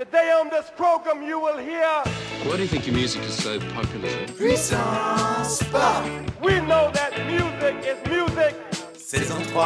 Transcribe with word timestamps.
Today 0.00 0.32
on 0.32 0.48
this 0.48 0.70
program 0.78 1.22
you 1.22 1.38
will 1.38 1.58
hear 1.58 1.84
Why 2.44 2.56
do 2.56 2.62
you 2.62 2.68
think 2.68 2.86
your 2.86 2.96
music 2.96 3.20
is 3.24 3.34
so 3.34 3.60
popular? 3.74 4.08
Puissance 4.28 5.62
Pop 5.64 6.06
We 6.40 6.58
know 6.60 6.90
that 6.94 7.12
music 7.26 7.84
is 7.86 7.98
music 8.08 8.56
Saison 8.96 9.42
3, 9.42 9.60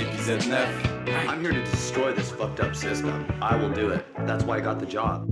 épisode 0.00 0.46
9 0.46 1.28
I'm 1.28 1.40
here 1.40 1.50
to 1.50 1.64
destroy 1.64 2.12
this 2.12 2.30
fucked 2.30 2.60
up 2.60 2.76
system. 2.76 3.26
I 3.42 3.56
will 3.56 3.70
do 3.70 3.90
it. 3.90 4.06
That's 4.26 4.44
why 4.44 4.58
I 4.58 4.60
got 4.60 4.78
the 4.78 4.86
job. 4.86 5.28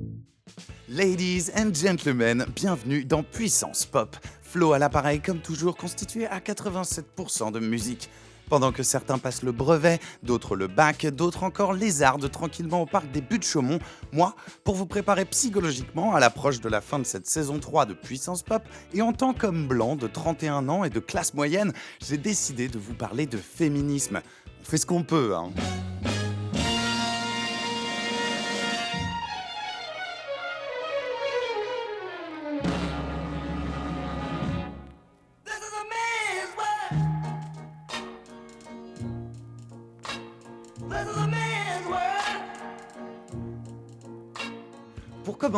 Ladies 0.88 1.50
and 1.50 1.72
gentlemen, 1.72 2.44
bienvenue 2.56 3.04
dans 3.04 3.22
Puissance 3.22 3.86
Pop. 3.86 4.16
Flo 4.42 4.72
à 4.72 4.80
l'appareil 4.80 5.20
comme 5.20 5.38
toujours 5.38 5.76
constitué 5.76 6.26
à 6.26 6.40
87% 6.40 7.52
de 7.52 7.60
musique. 7.60 8.10
Pendant 8.48 8.72
que 8.72 8.82
certains 8.82 9.18
passent 9.18 9.42
le 9.42 9.52
brevet, 9.52 10.00
d'autres 10.22 10.56
le 10.56 10.68
bac, 10.68 11.06
d'autres 11.06 11.44
encore 11.44 11.72
lézardent 11.72 12.30
tranquillement 12.30 12.82
au 12.82 12.86
parc 12.86 13.10
des 13.10 13.20
Buttes 13.20 13.44
Chaumont, 13.44 13.78
moi, 14.12 14.34
pour 14.64 14.74
vous 14.74 14.86
préparer 14.86 15.24
psychologiquement 15.26 16.14
à 16.14 16.20
l'approche 16.20 16.60
de 16.60 16.68
la 16.68 16.80
fin 16.80 16.98
de 16.98 17.04
cette 17.04 17.26
saison 17.26 17.58
3 17.58 17.86
de 17.86 17.94
Puissance 17.94 18.42
Pop, 18.42 18.62
et 18.94 19.02
en 19.02 19.12
tant 19.12 19.34
qu'homme 19.34 19.68
blanc 19.68 19.96
de 19.96 20.06
31 20.06 20.68
ans 20.68 20.84
et 20.84 20.90
de 20.90 21.00
classe 21.00 21.34
moyenne, 21.34 21.72
j'ai 22.00 22.16
décidé 22.16 22.68
de 22.68 22.78
vous 22.78 22.94
parler 22.94 23.26
de 23.26 23.36
féminisme. 23.36 24.20
On 24.60 24.64
fait 24.64 24.78
ce 24.78 24.86
qu'on 24.86 25.02
peut, 25.02 25.36
hein. 25.36 25.50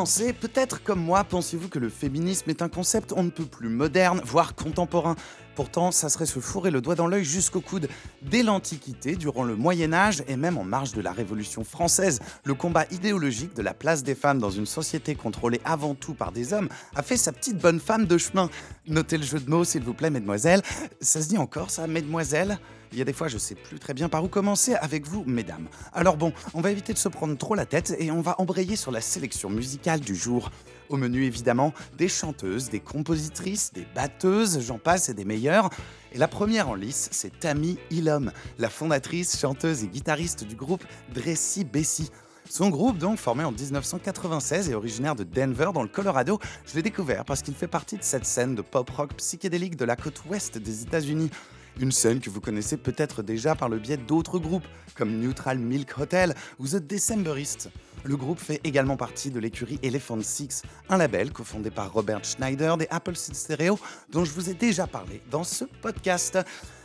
Peut-être 0.04 0.82
comme 0.82 1.00
moi, 1.00 1.24
pensez-vous 1.24 1.68
que 1.68 1.78
le 1.78 1.88
féminisme 1.88 2.50
est 2.50 2.62
un 2.62 2.68
concept 2.68 3.12
on 3.16 3.22
ne 3.22 3.30
peut 3.30 3.44
plus 3.44 3.68
moderne, 3.68 4.20
voire 4.24 4.54
contemporain? 4.54 5.16
Pourtant, 5.56 5.90
ça 5.90 6.08
serait 6.08 6.26
se 6.26 6.38
fourrer 6.38 6.70
le 6.70 6.80
doigt 6.80 6.94
dans 6.94 7.06
l'œil 7.06 7.24
jusqu'au 7.24 7.60
coude. 7.60 7.88
Dès 8.22 8.42
l'Antiquité, 8.42 9.16
durant 9.16 9.42
le 9.42 9.56
Moyen 9.56 9.92
Âge 9.92 10.22
et 10.28 10.36
même 10.36 10.56
en 10.56 10.64
marge 10.64 10.92
de 10.92 11.00
la 11.00 11.12
Révolution 11.12 11.64
française, 11.64 12.20
le 12.44 12.54
combat 12.54 12.86
idéologique 12.90 13.54
de 13.54 13.62
la 13.62 13.74
place 13.74 14.02
des 14.02 14.14
femmes 14.14 14.38
dans 14.38 14.50
une 14.50 14.66
société 14.66 15.14
contrôlée 15.14 15.60
avant 15.64 15.94
tout 15.94 16.14
par 16.14 16.32
des 16.32 16.52
hommes 16.52 16.68
a 16.94 17.02
fait 17.02 17.16
sa 17.16 17.32
petite 17.32 17.58
bonne 17.58 17.80
femme 17.80 18.06
de 18.06 18.16
chemin. 18.16 18.48
Notez 18.86 19.18
le 19.18 19.24
jeu 19.24 19.40
de 19.40 19.50
mots, 19.50 19.64
s'il 19.64 19.82
vous 19.82 19.94
plaît, 19.94 20.10
mesdemoiselles. 20.10 20.62
Ça 21.00 21.20
se 21.20 21.28
dit 21.28 21.38
encore, 21.38 21.70
ça, 21.70 21.86
mesdemoiselles? 21.86 22.58
Il 22.92 22.98
y 22.98 23.02
a 23.02 23.04
des 23.04 23.12
fois, 23.12 23.28
je 23.28 23.38
sais 23.38 23.54
plus 23.54 23.78
très 23.78 23.94
bien 23.94 24.08
par 24.08 24.24
où 24.24 24.28
commencer 24.28 24.74
avec 24.74 25.06
vous, 25.06 25.24
mesdames. 25.26 25.68
Alors 25.92 26.16
bon, 26.16 26.32
on 26.54 26.60
va 26.60 26.70
éviter 26.70 26.92
de 26.92 26.98
se 26.98 27.08
prendre 27.08 27.36
trop 27.36 27.54
la 27.54 27.66
tête 27.66 27.94
et 27.98 28.10
on 28.10 28.20
va 28.20 28.34
embrayer 28.38 28.76
sur 28.76 28.90
la 28.90 29.00
sélection 29.00 29.48
musicale 29.48 30.00
du 30.00 30.14
jour. 30.16 30.50
Au 30.88 30.96
menu, 30.96 31.24
évidemment, 31.24 31.72
des 31.96 32.08
chanteuses, 32.08 32.68
des 32.68 32.80
compositrices, 32.80 33.72
des 33.72 33.86
batteuses, 33.94 34.60
j'en 34.60 34.78
passe 34.78 35.08
et 35.08 35.14
des 35.14 35.24
meilleures. 35.24 35.70
Et 36.12 36.18
la 36.18 36.26
première 36.26 36.68
en 36.68 36.74
lice, 36.74 37.08
c'est 37.12 37.38
Tammy 37.38 37.78
Ilom, 37.90 38.32
la 38.58 38.68
fondatrice, 38.68 39.38
chanteuse 39.38 39.84
et 39.84 39.86
guitariste 39.86 40.42
du 40.42 40.56
groupe 40.56 40.84
Dressy 41.14 41.64
Bessie. 41.64 42.10
Son 42.48 42.70
groupe, 42.70 42.98
donc 42.98 43.18
formé 43.18 43.44
en 43.44 43.52
1996 43.52 44.70
et 44.70 44.74
originaire 44.74 45.14
de 45.14 45.22
Denver 45.22 45.70
dans 45.72 45.82
le 45.82 45.88
Colorado, 45.88 46.40
je 46.66 46.74
l'ai 46.74 46.82
découvert 46.82 47.24
parce 47.24 47.42
qu'il 47.42 47.54
fait 47.54 47.68
partie 47.68 47.96
de 47.96 48.02
cette 48.02 48.24
scène 48.24 48.56
de 48.56 48.62
pop 48.62 48.90
rock 48.90 49.14
psychédélique 49.14 49.76
de 49.76 49.84
la 49.84 49.94
côte 49.94 50.20
ouest 50.28 50.58
des 50.58 50.82
États-Unis. 50.82 51.30
Une 51.78 51.92
scène 51.92 52.20
que 52.20 52.30
vous 52.30 52.40
connaissez 52.40 52.76
peut-être 52.76 53.22
déjà 53.22 53.54
par 53.54 53.68
le 53.68 53.78
biais 53.78 53.96
d'autres 53.96 54.38
groupes, 54.38 54.66
comme 54.94 55.18
Neutral 55.18 55.58
Milk 55.58 55.98
Hotel 55.98 56.34
ou 56.58 56.66
The 56.66 56.76
Decemberists. 56.76 57.70
Le 58.04 58.16
groupe 58.16 58.38
fait 58.38 58.60
également 58.64 58.96
partie 58.96 59.30
de 59.30 59.38
l'écurie 59.38 59.78
Elephant 59.82 60.20
Six, 60.22 60.62
un 60.88 60.96
label 60.96 61.32
cofondé 61.32 61.70
par 61.70 61.92
Robert 61.92 62.24
Schneider 62.24 62.76
des 62.76 62.86
Apple 62.90 63.14
Seed 63.14 63.34
Stereo, 63.34 63.78
dont 64.10 64.24
je 64.24 64.32
vous 64.32 64.48
ai 64.48 64.54
déjà 64.54 64.86
parlé 64.86 65.20
dans 65.30 65.44
ce 65.44 65.64
podcast. 65.64 66.38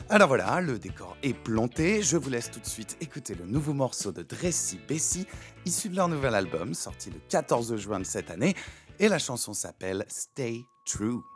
Alors 0.09 0.27
voilà, 0.27 0.61
le 0.61 0.77
décor 0.77 1.17
est 1.23 1.33
planté. 1.33 2.03
Je 2.03 2.17
vous 2.17 2.29
laisse 2.29 2.51
tout 2.51 2.59
de 2.59 2.65
suite 2.65 2.95
écouter 3.01 3.33
le 3.33 3.45
nouveau 3.45 3.73
morceau 3.73 4.11
de 4.11 4.23
Dressy 4.23 4.79
Bessie, 4.87 5.25
issu 5.65 5.89
de 5.89 5.95
leur 5.95 6.09
nouvel 6.09 6.35
album, 6.35 6.73
sorti 6.73 7.09
le 7.09 7.19
14 7.29 7.75
juin 7.77 7.99
de 7.99 8.05
cette 8.05 8.29
année. 8.29 8.53
Et 8.99 9.07
la 9.07 9.17
chanson 9.17 9.53
s'appelle 9.53 10.05
Stay 10.07 10.65
True. 10.85 11.34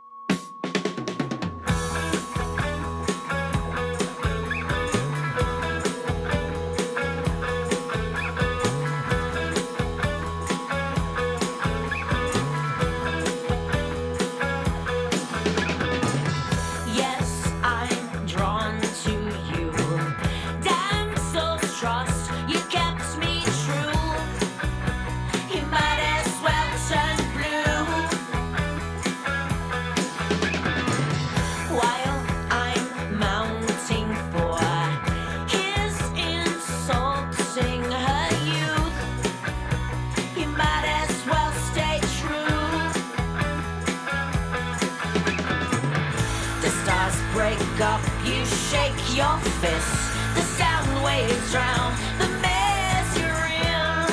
Your 49.16 49.38
fists. 49.60 50.10
The 50.34 50.42
sound 50.42 51.04
waves 51.04 51.50
drown 51.50 51.92
the 52.18 52.28
mess 52.44 53.18
you're 53.18 53.46
in. 53.72 54.06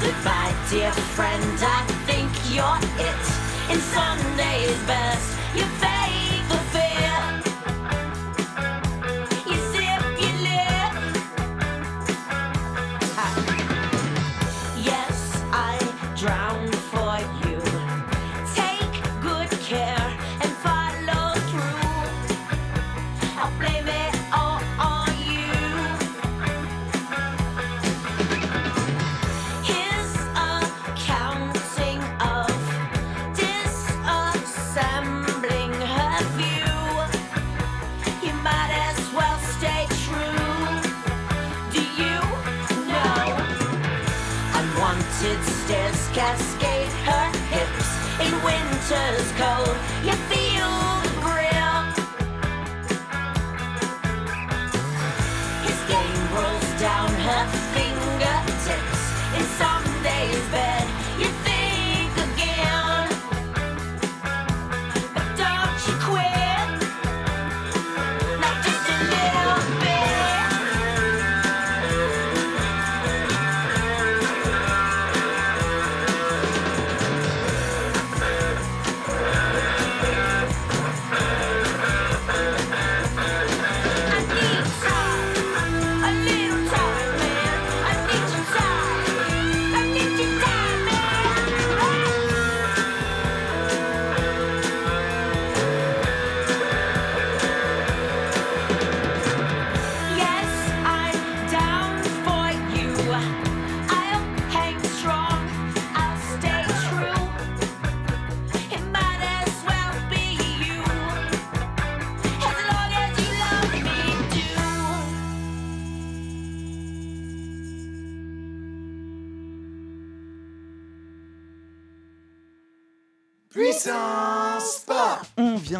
Goodbye, 0.00 0.54
dear 0.70 0.92
friend, 1.16 1.58
I 1.60 1.84
think 2.06 2.30
you're 2.54 2.80
it. 3.00 3.24
In 3.72 3.80
Sunday's 3.80 4.80
best, 4.86 5.38
you 5.56 5.64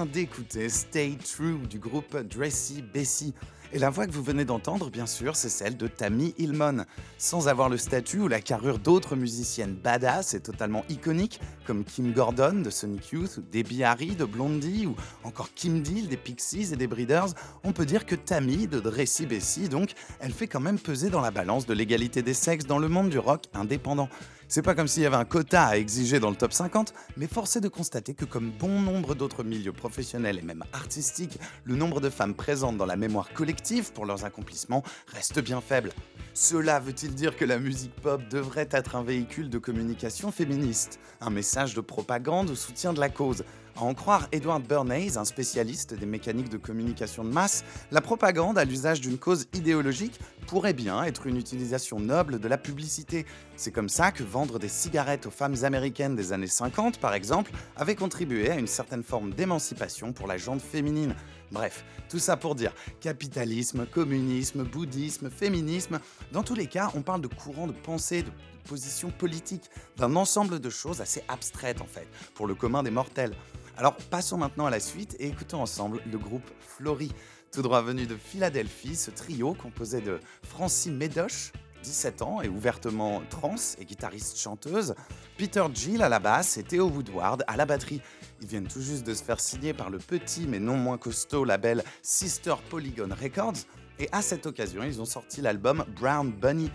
d'écouter 0.02 0.68
Stay 0.68 1.16
True 1.22 1.68
du 1.70 1.78
groupe 1.78 2.16
Dressy 2.16 2.82
Bessie. 2.82 3.32
Et 3.72 3.78
la 3.78 3.90
voix 3.90 4.06
que 4.06 4.12
vous 4.12 4.24
venez 4.24 4.44
d'entendre, 4.44 4.90
bien 4.90 5.06
sûr, 5.06 5.36
c'est 5.36 5.48
celle 5.48 5.76
de 5.76 5.86
Tammy 5.86 6.34
Hillman. 6.36 6.84
Sans 7.16 7.46
avoir 7.46 7.68
le 7.68 7.76
statut 7.76 8.18
ou 8.18 8.28
la 8.28 8.40
carrure 8.40 8.80
d'autres 8.80 9.14
musiciennes 9.14 9.74
badass 9.74 10.34
et 10.34 10.40
totalement 10.40 10.84
iconiques, 10.88 11.40
comme 11.64 11.84
Kim 11.84 12.12
Gordon 12.12 12.60
de 12.60 12.70
Sonic 12.70 13.10
Youth, 13.10 13.36
ou 13.38 13.42
Debbie 13.52 13.84
Harry 13.84 14.16
de 14.16 14.24
Blondie, 14.24 14.86
ou 14.86 14.96
encore 15.22 15.50
Kim 15.54 15.80
Deal 15.80 16.08
des 16.08 16.16
Pixies 16.16 16.72
et 16.72 16.76
des 16.76 16.88
Breeders, 16.88 17.28
on 17.62 17.72
peut 17.72 17.86
dire 17.86 18.04
que 18.04 18.16
Tammy 18.16 18.66
de 18.66 18.80
Dressy 18.80 19.26
Bessie, 19.26 19.68
donc, 19.68 19.94
elle 20.18 20.32
fait 20.32 20.48
quand 20.48 20.60
même 20.60 20.78
peser 20.78 21.08
dans 21.08 21.20
la 21.20 21.30
balance 21.30 21.66
de 21.66 21.74
l'égalité 21.74 22.22
des 22.22 22.34
sexes 22.34 22.66
dans 22.66 22.78
le 22.78 22.88
monde 22.88 23.10
du 23.10 23.18
rock 23.18 23.44
indépendant. 23.54 24.08
C'est 24.48 24.62
pas 24.62 24.74
comme 24.74 24.88
s'il 24.88 25.02
y 25.02 25.06
avait 25.06 25.16
un 25.16 25.24
quota 25.24 25.64
à 25.64 25.76
exiger 25.76 26.20
dans 26.20 26.30
le 26.30 26.36
top 26.36 26.52
50, 26.52 26.92
mais 27.16 27.26
force 27.26 27.56
est 27.56 27.60
de 27.60 27.68
constater 27.68 28.14
que 28.14 28.24
comme 28.24 28.50
bon 28.50 28.80
nombre 28.80 29.14
d'autres 29.14 29.42
milieux 29.42 29.72
professionnels 29.72 30.38
et 30.38 30.42
même 30.42 30.64
artistiques, 30.72 31.38
le 31.64 31.76
nombre 31.76 32.00
de 32.00 32.10
femmes 32.10 32.34
présentes 32.34 32.76
dans 32.76 32.86
la 32.86 32.96
mémoire 32.96 33.32
collective 33.32 33.92
pour 33.92 34.06
leurs 34.06 34.24
accomplissements 34.24 34.82
reste 35.08 35.40
bien 35.40 35.60
faible. 35.60 35.90
Cela 36.34 36.78
veut-il 36.78 37.14
dire 37.14 37.36
que 37.36 37.44
la 37.44 37.58
musique 37.58 37.94
pop 37.96 38.20
devrait 38.28 38.68
être 38.70 38.96
un 38.96 39.02
véhicule 39.02 39.48
de 39.48 39.58
communication 39.58 40.30
féministe 40.30 40.98
Un 41.20 41.30
message 41.30 41.74
de 41.74 41.80
propagande 41.80 42.50
au 42.50 42.54
soutien 42.54 42.92
de 42.92 43.00
la 43.00 43.08
cause? 43.08 43.44
À 43.76 43.82
en 43.82 43.94
croire 43.94 44.28
Edward 44.32 44.62
Bernays, 44.62 45.16
un 45.16 45.24
spécialiste 45.24 45.94
des 45.94 46.06
mécaniques 46.06 46.48
de 46.48 46.56
communication 46.56 47.24
de 47.24 47.32
masse, 47.32 47.64
la 47.90 48.00
propagande 48.00 48.58
à 48.58 48.64
l'usage 48.64 49.00
d'une 49.00 49.18
cause 49.18 49.46
idéologique 49.52 50.18
pourrait 50.46 50.72
bien 50.72 51.02
être 51.04 51.26
une 51.26 51.36
utilisation 51.36 51.98
noble 51.98 52.38
de 52.38 52.48
la 52.48 52.58
publicité. 52.58 53.26
C'est 53.56 53.72
comme 53.72 53.88
ça 53.88 54.12
que 54.12 54.22
vendre 54.22 54.58
des 54.58 54.68
cigarettes 54.68 55.26
aux 55.26 55.30
femmes 55.30 55.56
américaines 55.62 56.16
des 56.16 56.32
années 56.32 56.46
50, 56.46 56.98
par 56.98 57.14
exemple, 57.14 57.50
avait 57.76 57.94
contribué 57.94 58.50
à 58.50 58.56
une 58.56 58.66
certaine 58.66 59.02
forme 59.02 59.32
d'émancipation 59.32 60.12
pour 60.12 60.26
la 60.26 60.36
jante 60.36 60.62
féminine. 60.62 61.14
Bref, 61.50 61.84
tout 62.08 62.18
ça 62.18 62.36
pour 62.36 62.54
dire 62.54 62.72
capitalisme, 63.00 63.86
communisme, 63.86 64.64
bouddhisme, 64.64 65.30
féminisme, 65.30 66.00
dans 66.32 66.42
tous 66.42 66.54
les 66.54 66.66
cas, 66.66 66.90
on 66.94 67.02
parle 67.02 67.20
de 67.20 67.28
courants 67.28 67.66
de 67.66 67.72
pensée, 67.72 68.22
de 68.22 68.30
positions 68.64 69.10
politiques, 69.10 69.70
d'un 69.96 70.16
ensemble 70.16 70.58
de 70.58 70.70
choses 70.70 71.00
assez 71.00 71.22
abstraites 71.28 71.80
en 71.80 71.86
fait, 71.86 72.08
pour 72.34 72.46
le 72.46 72.54
commun 72.54 72.82
des 72.82 72.90
mortels. 72.90 73.34
Alors 73.76 73.96
passons 73.96 74.38
maintenant 74.38 74.66
à 74.66 74.70
la 74.70 74.78
suite 74.78 75.16
et 75.18 75.26
écoutons 75.26 75.60
ensemble 75.60 76.00
le 76.10 76.16
groupe 76.16 76.48
Flory. 76.60 77.12
Tout 77.52 77.62
droit 77.62 77.82
venu 77.82 78.06
de 78.06 78.16
Philadelphie, 78.16 78.94
ce 78.94 79.10
trio 79.10 79.54
composé 79.54 80.00
de 80.00 80.20
Francie 80.44 80.92
Medoche, 80.92 81.52
17 81.82 82.22
ans 82.22 82.40
et 82.40 82.48
ouvertement 82.48 83.20
trans 83.30 83.56
et 83.78 83.84
guitariste 83.84 84.38
chanteuse, 84.38 84.94
Peter 85.36 85.64
Gill 85.74 86.02
à 86.02 86.08
la 86.08 86.20
basse 86.20 86.56
et 86.56 86.62
Theo 86.62 86.88
Woodward 86.88 87.42
à 87.48 87.56
la 87.56 87.66
batterie. 87.66 88.00
Ils 88.40 88.46
viennent 88.46 88.68
tout 88.68 88.80
juste 88.80 89.04
de 89.04 89.12
se 89.12 89.24
faire 89.24 89.40
signer 89.40 89.74
par 89.74 89.90
le 89.90 89.98
petit 89.98 90.46
mais 90.46 90.60
non 90.60 90.76
moins 90.76 90.96
costaud 90.96 91.44
label 91.44 91.82
Sister 92.02 92.54
Polygon 92.70 93.08
Records 93.20 93.66
et 93.98 94.08
à 94.12 94.22
cette 94.22 94.46
occasion 94.46 94.84
ils 94.84 95.00
ont 95.00 95.04
sorti 95.04 95.40
l'album 95.40 95.84
Brown 96.00 96.30
Bunny. 96.30 96.70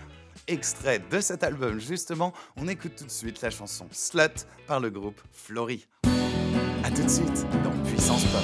Extrait 0.47 0.99
de 0.99 1.21
cet 1.21 1.43
album 1.43 1.79
justement, 1.79 2.33
on 2.57 2.67
écoute 2.67 2.95
tout 2.97 3.05
de 3.05 3.11
suite 3.11 3.41
la 3.41 3.51
chanson 3.51 3.87
Slut 3.91 4.45
par 4.67 4.81
le 4.81 4.89
groupe 4.89 5.21
Flory. 5.31 5.85
Tout 6.99 7.05
de 7.05 7.09
suite 7.09 7.45
dans 7.63 7.71
Puissance 7.89 8.25
Pop. 8.25 8.41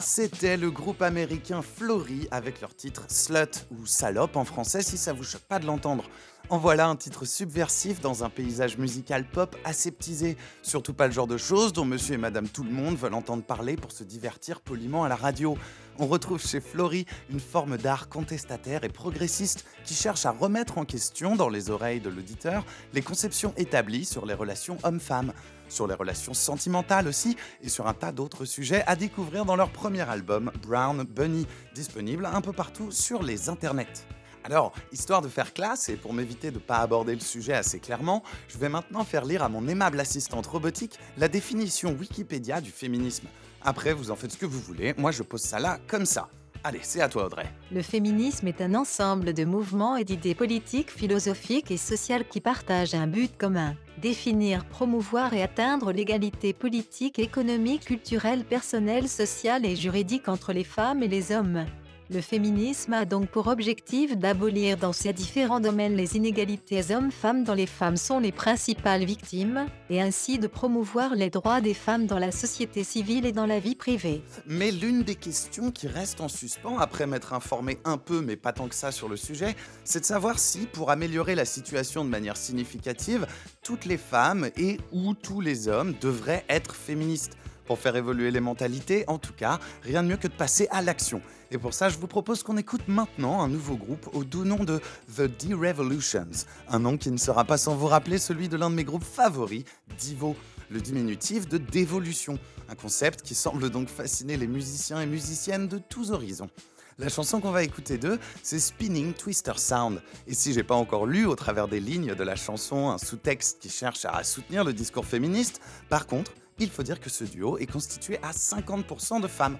C'était 0.00 0.56
le 0.56 0.70
groupe 0.70 1.02
américain 1.02 1.62
Flory 1.62 2.28
avec 2.30 2.60
leur 2.60 2.74
titre 2.74 3.04
Slut 3.08 3.66
ou 3.70 3.86
Salope 3.86 4.36
en 4.36 4.44
français 4.44 4.82
si 4.82 4.96
ça 4.96 5.12
vous 5.12 5.22
choque 5.22 5.42
pas 5.42 5.58
de 5.58 5.66
l'entendre. 5.66 6.04
En 6.50 6.58
voilà 6.58 6.88
un 6.88 6.96
titre 6.96 7.24
subversif 7.24 8.00
dans 8.00 8.24
un 8.24 8.28
paysage 8.28 8.76
musical 8.76 9.24
pop 9.24 9.56
aseptisé. 9.64 10.36
Surtout 10.62 10.92
pas 10.92 11.06
le 11.06 11.12
genre 11.12 11.26
de 11.26 11.36
choses 11.36 11.72
dont 11.72 11.84
monsieur 11.84 12.14
et 12.14 12.18
madame 12.18 12.48
tout 12.48 12.64
le 12.64 12.70
monde 12.70 12.96
veulent 12.96 13.14
entendre 13.14 13.42
parler 13.42 13.76
pour 13.76 13.92
se 13.92 14.04
divertir 14.04 14.60
poliment 14.60 15.04
à 15.04 15.08
la 15.08 15.16
radio. 15.16 15.56
On 15.98 16.06
retrouve 16.06 16.44
chez 16.44 16.60
Flory 16.60 17.06
une 17.30 17.40
forme 17.40 17.76
d'art 17.76 18.08
contestataire 18.08 18.84
et 18.84 18.88
progressiste 18.88 19.64
qui 19.84 19.94
cherche 19.94 20.26
à 20.26 20.30
remettre 20.30 20.78
en 20.78 20.84
question 20.84 21.36
dans 21.36 21.48
les 21.48 21.70
oreilles 21.70 22.00
de 22.00 22.10
l'auditeur 22.10 22.64
les 22.92 23.02
conceptions 23.02 23.54
établies 23.56 24.04
sur 24.04 24.26
les 24.26 24.34
relations 24.34 24.78
hommes-femmes 24.82 25.32
sur 25.72 25.86
les 25.86 25.94
relations 25.94 26.34
sentimentales 26.34 27.08
aussi, 27.08 27.36
et 27.62 27.68
sur 27.68 27.86
un 27.86 27.94
tas 27.94 28.12
d'autres 28.12 28.44
sujets 28.44 28.84
à 28.86 28.94
découvrir 28.94 29.44
dans 29.44 29.56
leur 29.56 29.70
premier 29.70 30.08
album, 30.08 30.52
Brown 30.62 31.02
Bunny, 31.02 31.46
disponible 31.74 32.26
un 32.26 32.40
peu 32.40 32.52
partout 32.52 32.90
sur 32.90 33.22
les 33.22 33.48
internets. 33.48 34.06
Alors, 34.44 34.72
histoire 34.90 35.22
de 35.22 35.28
faire 35.28 35.54
classe 35.54 35.88
et 35.88 35.96
pour 35.96 36.12
m'éviter 36.12 36.50
de 36.50 36.56
ne 36.56 36.60
pas 36.60 36.78
aborder 36.78 37.14
le 37.14 37.20
sujet 37.20 37.54
assez 37.54 37.78
clairement, 37.78 38.22
je 38.48 38.58
vais 38.58 38.68
maintenant 38.68 39.04
faire 39.04 39.24
lire 39.24 39.42
à 39.42 39.48
mon 39.48 39.68
aimable 39.68 40.00
assistante 40.00 40.46
robotique 40.46 40.98
la 41.16 41.28
définition 41.28 41.96
Wikipédia 41.98 42.60
du 42.60 42.70
féminisme. 42.70 43.28
Après, 43.62 43.92
vous 43.92 44.10
en 44.10 44.16
faites 44.16 44.32
ce 44.32 44.36
que 44.36 44.46
vous 44.46 44.60
voulez, 44.60 44.94
moi 44.98 45.12
je 45.12 45.22
pose 45.22 45.42
ça 45.42 45.60
là 45.60 45.78
comme 45.86 46.06
ça. 46.06 46.28
Allez, 46.64 46.80
c'est 46.82 47.00
à 47.00 47.08
toi 47.08 47.26
Audrey. 47.26 47.46
Le 47.72 47.82
féminisme 47.82 48.46
est 48.46 48.60
un 48.60 48.74
ensemble 48.74 49.34
de 49.34 49.44
mouvements 49.44 49.96
et 49.96 50.04
d'idées 50.04 50.36
politiques, 50.36 50.92
philosophiques 50.92 51.72
et 51.72 51.76
sociales 51.76 52.24
qui 52.28 52.40
partagent 52.40 52.94
un 52.94 53.08
but 53.08 53.36
commun. 53.36 53.74
Définir, 54.00 54.64
promouvoir 54.66 55.34
et 55.34 55.42
atteindre 55.42 55.92
l'égalité 55.92 56.52
politique, 56.52 57.18
économique, 57.18 57.86
culturelle, 57.86 58.44
personnelle, 58.44 59.08
sociale 59.08 59.66
et 59.66 59.74
juridique 59.74 60.28
entre 60.28 60.52
les 60.52 60.64
femmes 60.64 61.02
et 61.02 61.08
les 61.08 61.32
hommes. 61.32 61.66
Le 62.10 62.20
féminisme 62.20 62.92
a 62.92 63.04
donc 63.04 63.28
pour 63.28 63.46
objectif 63.46 64.16
d'abolir 64.18 64.76
dans 64.76 64.92
ces 64.92 65.12
différents 65.12 65.60
domaines 65.60 65.96
les 65.96 66.16
inégalités 66.16 66.82
hommes-femmes 66.94 67.44
dont 67.44 67.54
les 67.54 67.66
femmes 67.66 67.96
sont 67.96 68.18
les 68.18 68.32
principales 68.32 69.04
victimes, 69.04 69.66
et 69.88 70.02
ainsi 70.02 70.38
de 70.38 70.46
promouvoir 70.46 71.14
les 71.14 71.30
droits 71.30 71.60
des 71.60 71.74
femmes 71.74 72.06
dans 72.06 72.18
la 72.18 72.32
société 72.32 72.84
civile 72.84 73.24
et 73.24 73.32
dans 73.32 73.46
la 73.46 73.60
vie 73.60 73.74
privée. 73.74 74.22
Mais 74.46 74.70
l'une 74.70 75.02
des 75.02 75.14
questions 75.14 75.70
qui 75.70 75.86
reste 75.86 76.20
en 76.20 76.28
suspens, 76.28 76.78
après 76.78 77.06
m'être 77.06 77.32
informé 77.32 77.78
un 77.84 77.98
peu, 77.98 78.20
mais 78.20 78.36
pas 78.36 78.52
tant 78.52 78.68
que 78.68 78.74
ça 78.74 78.92
sur 78.92 79.08
le 79.08 79.16
sujet, 79.16 79.54
c'est 79.84 80.00
de 80.00 80.04
savoir 80.04 80.38
si, 80.38 80.66
pour 80.66 80.90
améliorer 80.90 81.34
la 81.34 81.44
situation 81.44 82.04
de 82.04 82.10
manière 82.10 82.36
significative, 82.36 83.26
toutes 83.62 83.84
les 83.84 83.96
femmes 83.96 84.50
et 84.56 84.78
ou 84.92 85.14
tous 85.14 85.40
les 85.40 85.68
hommes 85.68 85.94
devraient 86.00 86.44
être 86.48 86.74
féministes. 86.74 87.36
Pour 87.72 87.78
faire 87.78 87.96
évoluer 87.96 88.30
les 88.30 88.40
mentalités, 88.40 89.04
en 89.06 89.16
tout 89.16 89.32
cas, 89.32 89.58
rien 89.82 90.02
de 90.02 90.08
mieux 90.08 90.18
que 90.18 90.28
de 90.28 90.34
passer 90.34 90.68
à 90.70 90.82
l'action. 90.82 91.22
Et 91.50 91.56
pour 91.56 91.72
ça, 91.72 91.88
je 91.88 91.96
vous 91.96 92.06
propose 92.06 92.42
qu'on 92.42 92.58
écoute 92.58 92.82
maintenant 92.86 93.40
un 93.40 93.48
nouveau 93.48 93.76
groupe 93.76 94.10
au 94.12 94.24
doux 94.24 94.44
nom 94.44 94.62
de 94.62 94.78
The 95.16 95.22
D-Revolutions. 95.22 96.44
Un 96.68 96.80
nom 96.80 96.98
qui 96.98 97.10
ne 97.10 97.16
sera 97.16 97.46
pas 97.46 97.56
sans 97.56 97.74
vous 97.74 97.86
rappeler 97.86 98.18
celui 98.18 98.50
de 98.50 98.58
l'un 98.58 98.68
de 98.68 98.74
mes 98.74 98.84
groupes 98.84 99.04
favoris, 99.04 99.64
Divo, 99.98 100.36
le 100.68 100.82
diminutif 100.82 101.48
de 101.48 101.56
dévolution. 101.56 102.38
Un 102.68 102.74
concept 102.74 103.22
qui 103.22 103.34
semble 103.34 103.70
donc 103.70 103.88
fasciner 103.88 104.36
les 104.36 104.48
musiciens 104.48 105.00
et 105.00 105.06
musiciennes 105.06 105.66
de 105.66 105.78
tous 105.78 106.10
horizons. 106.10 106.50
La 106.98 107.08
chanson 107.08 107.40
qu'on 107.40 107.52
va 107.52 107.62
écouter 107.62 107.96
d'eux, 107.96 108.18
c'est 108.42 108.60
Spinning 108.60 109.14
Twister 109.14 109.54
Sound. 109.56 110.02
Et 110.26 110.34
si 110.34 110.52
j'ai 110.52 110.62
pas 110.62 110.74
encore 110.74 111.06
lu 111.06 111.24
au 111.24 111.36
travers 111.36 111.68
des 111.68 111.80
lignes 111.80 112.14
de 112.14 112.22
la 112.22 112.36
chanson 112.36 112.90
un 112.90 112.98
sous-texte 112.98 113.60
qui 113.62 113.70
cherche 113.70 114.04
à 114.04 114.22
soutenir 114.24 114.62
le 114.62 114.74
discours 114.74 115.06
féministe, 115.06 115.62
par 115.88 116.06
contre, 116.06 116.32
il 116.58 116.70
faut 116.70 116.82
dire 116.82 117.00
que 117.00 117.10
ce 117.10 117.24
duo 117.24 117.58
est 117.58 117.66
constitué 117.66 118.18
à 118.22 118.32
50% 118.32 119.20
de 119.20 119.28
femmes. 119.28 119.58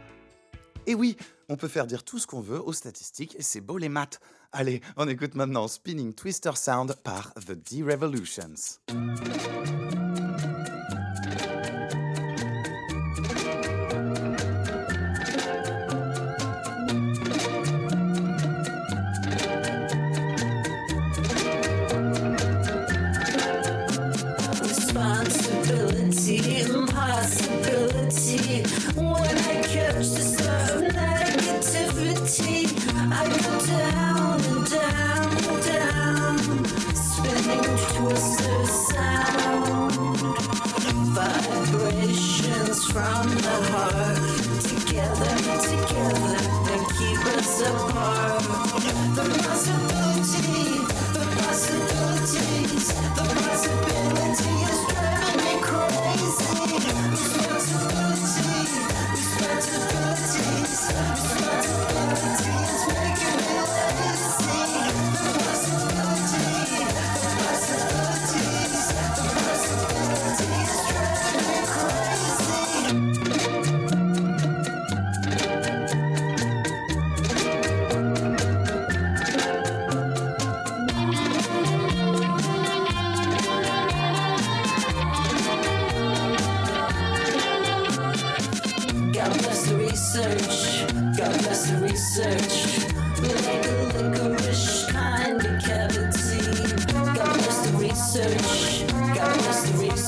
Et 0.86 0.94
oui, 0.94 1.16
on 1.48 1.56
peut 1.56 1.68
faire 1.68 1.86
dire 1.86 2.04
tout 2.04 2.18
ce 2.18 2.26
qu'on 2.26 2.40
veut 2.40 2.60
aux 2.60 2.72
statistiques 2.72 3.36
et 3.38 3.42
c'est 3.42 3.60
beau 3.60 3.78
les 3.78 3.88
maths. 3.88 4.20
Allez, 4.52 4.80
on 4.96 5.08
écoute 5.08 5.34
maintenant 5.34 5.68
Spinning 5.68 6.12
Twister 6.12 6.52
Sound 6.54 6.94
par 7.04 7.32
The 7.34 7.52
D-Revolutions. 7.52 8.80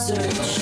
search. 0.06 0.53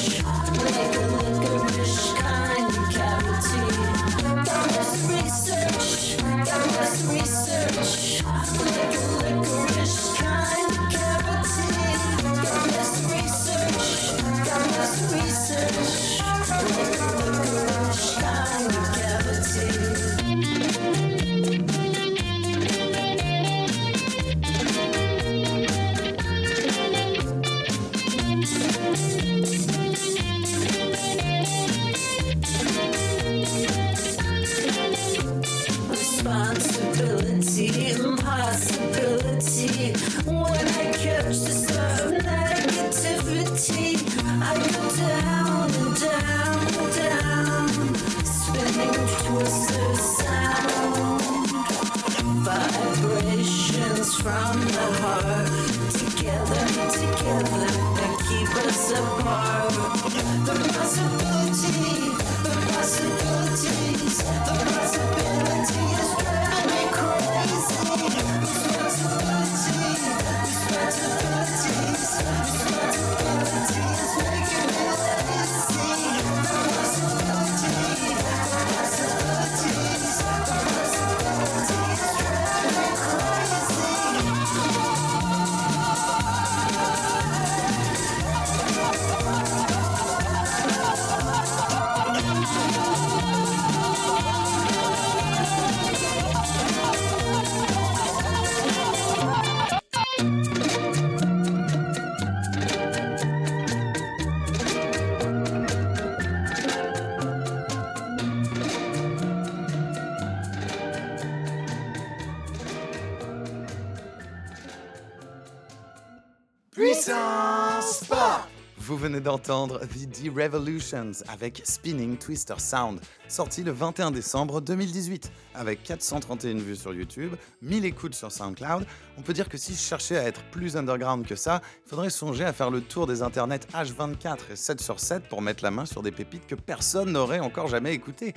Puissance 116.82 118.00
Sport 118.00 118.48
Vous 118.76 118.96
venez 118.96 119.20
d'entendre 119.20 119.78
The 119.78 120.08
D-Revolutions 120.20 121.12
avec 121.28 121.62
Spinning 121.64 122.16
Twister 122.16 122.56
Sound, 122.58 122.98
sorti 123.28 123.62
le 123.62 123.70
21 123.70 124.10
décembre 124.10 124.60
2018. 124.60 125.30
Avec 125.54 125.84
431 125.84 126.58
vues 126.58 126.74
sur 126.74 126.92
YouTube, 126.92 127.36
1000 127.62 127.84
écoutes 127.84 128.16
sur 128.16 128.32
SoundCloud, 128.32 128.84
on 129.16 129.22
peut 129.22 129.32
dire 129.32 129.48
que 129.48 129.58
si 129.58 129.74
je 129.74 129.78
cherchais 129.78 130.18
à 130.18 130.24
être 130.24 130.42
plus 130.50 130.76
underground 130.76 131.24
que 131.24 131.36
ça, 131.36 131.62
il 131.86 131.88
faudrait 131.88 132.10
songer 132.10 132.44
à 132.44 132.52
faire 132.52 132.72
le 132.72 132.80
tour 132.80 133.06
des 133.06 133.22
internets 133.22 133.64
H24 133.72 134.38
et 134.50 134.56
7 134.56 134.80
sur 134.80 134.98
7 134.98 135.28
pour 135.28 135.40
mettre 135.40 135.62
la 135.62 135.70
main 135.70 135.86
sur 135.86 136.02
des 136.02 136.10
pépites 136.10 136.48
que 136.48 136.56
personne 136.56 137.12
n'aurait 137.12 137.38
encore 137.38 137.68
jamais 137.68 137.94
écoutées. 137.94 138.34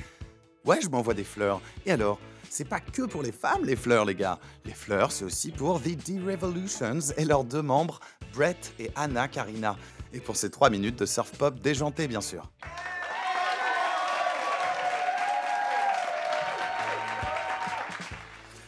Ouais, 0.65 0.81
je 0.83 0.89
m'envoie 0.89 1.15
des 1.15 1.23
fleurs. 1.23 1.61
Et 1.87 1.91
alors 1.91 2.19
c'est 2.55 2.63
pas 2.63 2.79
que 2.79 3.01
pour 3.01 3.21
les 3.21 3.33
femmes 3.33 3.65
les 3.65 3.75
fleurs, 3.75 4.05
les 4.05 4.15
gars. 4.15 4.39
Les 4.63 4.71
fleurs, 4.71 5.11
c'est 5.11 5.25
aussi 5.25 5.51
pour 5.51 5.81
The 5.81 5.89
D-Revolutions 5.89 7.11
et 7.17 7.25
leurs 7.25 7.43
deux 7.43 7.61
membres, 7.61 7.99
Brett 8.33 8.73
et 8.79 8.91
Anna 8.95 9.27
Karina. 9.27 9.75
Et 10.13 10.21
pour 10.21 10.37
ces 10.37 10.49
trois 10.49 10.69
minutes 10.69 10.99
de 10.99 11.05
surf 11.05 11.31
pop 11.37 11.59
déjanté, 11.59 12.07
bien 12.07 12.21
sûr. 12.21 12.49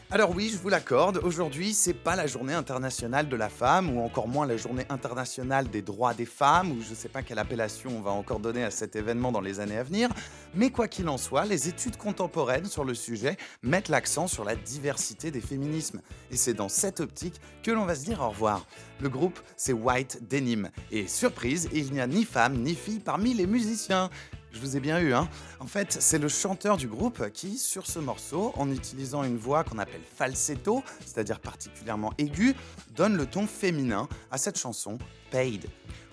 Alors 0.10 0.34
oui, 0.34 0.50
je 0.50 0.58
vous 0.58 0.70
l'accorde, 0.70 1.20
aujourd'hui 1.22 1.74
c'est 1.74 1.94
pas 1.94 2.16
la 2.16 2.28
journée 2.28 2.54
internationale 2.54 3.28
de 3.28 3.36
la 3.36 3.50
femme 3.50 3.90
ou 3.90 4.02
encore 4.02 4.30
moins 4.30 4.48
la 4.48 4.56
journée 4.56 4.86
internationale 4.88 5.70
des 5.70 5.82
droits 5.82 6.14
des 6.14 6.26
femmes 6.26 6.72
ou 6.72 6.82
je 6.82 6.94
sais 6.94 7.10
pas 7.10 7.24
quelle 7.24 7.40
appellation 7.40 7.90
on 7.94 8.00
va 8.00 8.12
encore 8.12 8.40
donner 8.40 8.64
à 8.64 8.72
cet 8.72 8.96
événement 8.96 9.34
dans 9.34 9.42
les 9.42 9.60
années 9.60 9.78
à 9.78 9.84
venir, 9.84 10.08
mais 10.56 10.70
quoi 10.70 10.88
qu'il 10.88 11.10
en 11.10 11.18
soit, 11.18 11.44
les 11.44 11.68
études 11.68 11.98
contemporaines 11.98 12.68
sur 12.68 12.86
le 12.86 12.94
sujet 12.94 13.36
mettent 13.64 13.90
l'accent 13.90 14.28
sur 14.28 14.46
la 14.46 14.56
diversité 14.56 15.30
des 15.30 15.42
féminismes 15.42 16.00
et 16.32 16.38
c'est 16.38 16.54
dans 16.54 16.70
cette 16.70 17.02
optique 17.02 17.42
que 17.62 17.72
l'on 17.72 17.84
va 17.84 17.96
se 17.96 18.06
dire 18.06 18.22
au 18.22 18.30
revoir. 18.30 18.66
Le 19.02 19.10
groupe 19.10 19.38
c'est 19.58 19.74
White 19.74 20.26
Denim 20.30 20.70
et 20.90 21.06
surprise, 21.06 21.68
il 21.74 21.92
n'y 21.92 22.00
a 22.00 22.08
ni 22.08 22.24
femme 22.24 22.62
ni 22.62 22.76
fille 22.76 23.02
parmi 23.02 23.34
les 23.34 23.46
musiciens. 23.46 24.10
Je 24.58 24.62
vous 24.66 24.76
ai 24.76 24.80
bien 24.80 25.00
eu, 25.00 25.14
hein 25.14 25.30
En 25.60 25.68
fait, 25.68 25.96
c'est 26.00 26.18
le 26.18 26.28
chanteur 26.28 26.78
du 26.78 26.88
groupe 26.88 27.30
qui, 27.30 27.60
sur 27.60 27.86
ce 27.86 28.00
morceau, 28.00 28.54
en 28.56 28.72
utilisant 28.72 29.24
une 29.24 29.38
voix 29.38 29.64
qu'on 29.64 29.78
appelle 29.78 30.02
falsetto, 30.02 30.84
c'est-à-dire 31.06 31.40
particulièrement 31.40 32.12
aiguë, 32.18 32.56
donne 32.96 33.18
le 33.18 33.28
ton 33.28 33.46
féminin 33.46 34.10
à 34.32 34.40
cette 34.40 34.58
chanson, 34.58 34.98
Paid. 35.30 35.68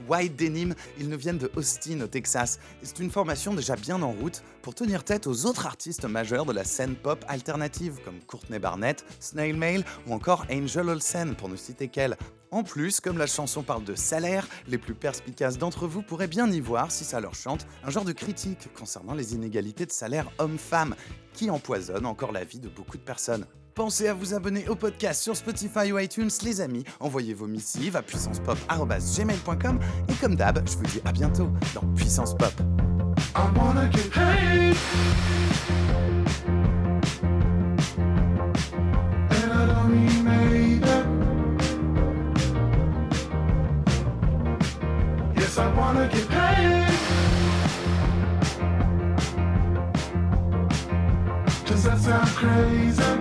White 0.07 0.37
Denim, 0.39 0.75
ils 0.99 1.09
nous 1.09 1.17
viennent 1.17 1.39
de 1.39 1.51
Austin, 1.57 2.03
au 2.03 2.07
Texas, 2.07 2.59
c'est 2.83 2.99
une 2.99 3.11
formation 3.11 3.55
déjà 3.55 3.77
bien 3.77 4.03
en 4.03 4.13
route 4.13 4.43
pour 4.61 4.75
tenir 4.75 5.05
tête 5.05 5.27
aux 5.27 5.47
autres 5.47 5.65
artistes 5.65 6.05
majeurs 6.05 6.45
de 6.45 6.53
la 6.53 6.65
scène 6.65 6.97
pop 6.97 7.25
alternative, 7.29 7.99
comme 8.05 8.21
Courtney 8.27 8.59
Barnett, 8.59 9.07
Snail 9.21 9.55
Mail 9.55 9.85
ou 10.07 10.13
encore 10.13 10.45
Angel 10.53 10.91
Olsen, 10.91 11.35
pour 11.35 11.49
ne 11.49 11.57
citer 11.57 11.89
qu'elle. 11.89 12.19
En 12.55 12.63
plus, 12.63 13.01
comme 13.01 13.19
la 13.19 13.27
chanson 13.27 13.65
parle 13.65 13.83
de 13.83 13.97
salaire, 13.97 14.47
les 14.69 14.79
plus 14.79 14.95
perspicaces 14.95 15.59
d'entre 15.59 15.89
vous 15.89 16.03
pourraient 16.03 16.29
bien 16.29 16.49
y 16.53 16.61
voir, 16.61 16.93
si 16.93 17.03
ça 17.03 17.19
leur 17.19 17.35
chante, 17.35 17.67
un 17.83 17.91
genre 17.91 18.05
de 18.05 18.13
critique 18.13 18.73
concernant 18.79 19.15
les 19.15 19.35
inégalités 19.35 19.87
de 19.87 19.91
salaire 19.91 20.31
homme-femme, 20.39 20.95
qui 21.33 21.51
empoisonnent 21.51 22.07
encore 22.07 22.31
la 22.31 22.45
vie 22.45 22.61
de 22.61 22.69
beaucoup 22.69 22.97
de 22.97 23.03
personnes. 23.03 23.45
Pensez 23.75 24.07
à 24.07 24.15
vous 24.15 24.35
abonner 24.35 24.69
au 24.69 24.77
podcast 24.77 25.21
sur 25.21 25.35
Spotify 25.35 25.91
ou 25.91 25.99
iTunes, 25.99 26.31
les 26.45 26.61
amis. 26.61 26.85
Envoyez 27.01 27.35
vos 27.35 27.49
missives 27.49 27.97
à 27.97 28.03
puissancepop.gmail.com 28.03 29.81
et 30.09 30.15
comme 30.21 30.37
d'hab, 30.37 30.65
je 30.65 30.77
vous 30.77 30.85
dis 30.85 31.01
à 31.05 31.11
bientôt 31.11 31.49
dans 31.75 31.85
Puissance 31.97 32.37
Pop. 32.37 32.55
Crazy? 52.45 53.14